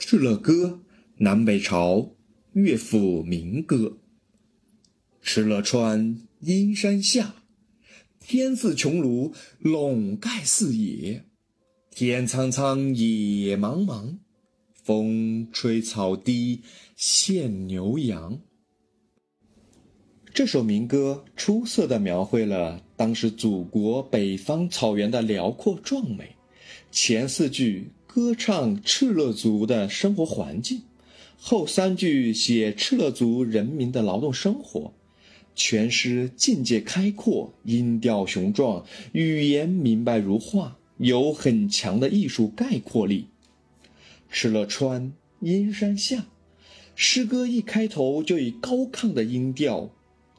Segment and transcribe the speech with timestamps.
[0.02, 0.66] 《敕勒歌》，
[1.18, 2.12] 南北朝
[2.54, 3.98] 乐府民歌。
[5.22, 7.34] 敕勒川，阴山下，
[8.18, 11.26] 天似穹庐，笼盖四野。
[11.90, 14.16] 天苍苍，野茫茫，
[14.72, 16.62] 风吹草低
[16.96, 18.40] 见牛羊。
[20.32, 26.36] 这首民歌出色地描绘了当时祖国北方草原的辽阔壮美。
[26.90, 27.92] 前四句。
[28.12, 30.82] 歌唱敕勒族的生活环境，
[31.38, 34.92] 后三句写敕勒族人民的劳动生活，
[35.54, 43.28] 全诗境界开阔，音调雄壮，语言明白如画，有很强的艺术概括力。
[44.32, 46.26] 敕勒川，阴山下，
[46.96, 49.88] 诗歌一开头就以高亢的音调，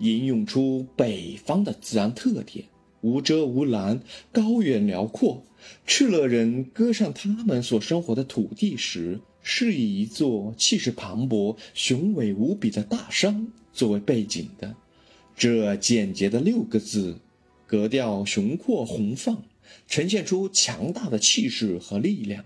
[0.00, 2.64] 吟咏出北方的自然特点。
[3.00, 4.00] 无遮无拦，
[4.32, 5.44] 高远辽阔。
[5.86, 14.74] 敕勒人歌上他们所生活的土地时，是以一座气势磅礴、雄伟无比的大山作为背景的。
[15.36, 17.18] 这简洁的六个字，
[17.66, 19.44] 格调雄阔宏放，
[19.86, 22.44] 呈现出强大的气势和力量。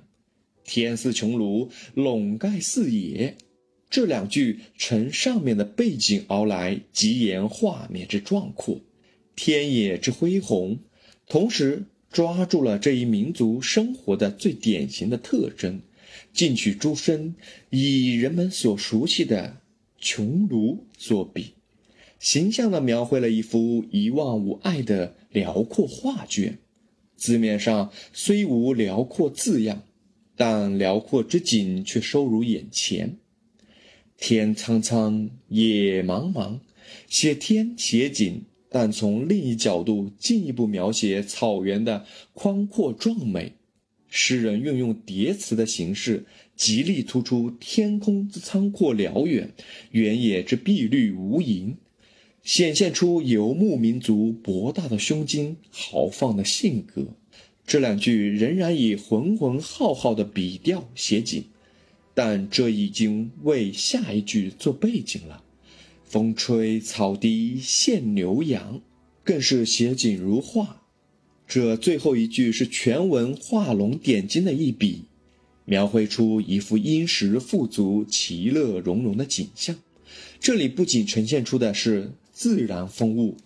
[0.65, 3.37] 天似穹庐，笼盖四野。
[3.91, 8.81] 这两句承上面的背景而来，极言画面之壮阔。
[9.37, 10.79] 天野之恢宏，
[11.29, 15.81] 同时抓住了这一民族生活的最典型的特征，
[16.33, 17.35] 进取诸身，
[17.71, 19.57] 以人们所熟悉的
[20.01, 21.55] 穹庐作比，
[22.21, 26.59] 形象地描绘了一幅一望无碍的辽阔画卷。
[27.17, 29.83] 字面上虽无“辽阔”字样，
[30.37, 33.17] 但辽阔之景却收入眼前。
[34.17, 36.59] 天苍苍，野茫茫，
[37.09, 38.43] 写天写景。
[38.75, 43.53] 但从另一角度进一步描写草原的宽阔壮美，
[44.09, 49.55] 诗人运用叠词的形式，极力突出天空之苍阔辽远，
[49.93, 51.77] 原野之碧绿无垠，
[52.43, 57.07] 显现出游牧民族博大的胸襟、豪放的性格。
[57.65, 61.45] 这两句仍然以浑浑浩浩的笔调写景，
[62.13, 65.45] 但这已经为下一句做背景了。
[66.05, 68.81] 风吹草低见牛羊，
[69.25, 70.83] 更是写景如画。
[71.49, 75.05] 这最后一句是全文画龙点睛的一笔，
[75.65, 79.77] 描绘出一幅殷实富足、其乐融融的景象。
[80.39, 83.37] 这里不仅呈现出的是自然风物，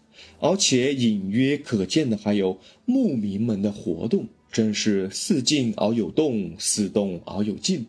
[0.41, 7.87] 而且隐约可见的还有牧民们的活动，真是似静而有动，似动而有静。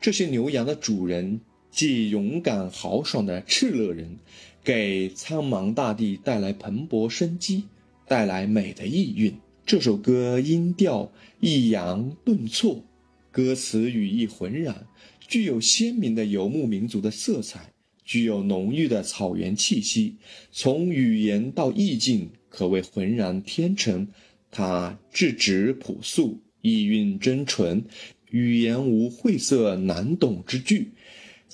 [0.00, 1.40] 这些牛羊的主人。
[1.74, 4.16] 既勇敢豪爽的敕勒人，
[4.62, 7.64] 给苍茫大地带来蓬勃生机，
[8.06, 9.36] 带来美的意蕴。
[9.66, 12.84] 这首歌音调抑扬顿挫，
[13.32, 14.86] 歌词语意浑然，
[15.26, 17.72] 具有鲜明的游牧民族的色彩，
[18.04, 20.14] 具有浓郁的草原气息。
[20.52, 24.06] 从语言到意境，可谓浑然天成。
[24.52, 27.84] 它质直朴素，意蕴真纯，
[28.30, 30.92] 语言无晦涩难懂之句。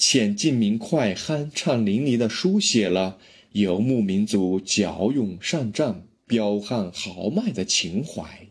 [0.00, 3.19] 浅近明快、酣畅淋漓地书写了
[3.53, 8.50] 游牧民族骁勇善战、彪悍豪迈的情怀。